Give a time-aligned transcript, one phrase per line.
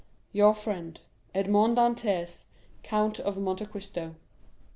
[0.33, 0.99] '—Your friend,
[1.35, 2.45] "Edmond Dantès,
[2.81, 4.15] Count of Monte Cristo."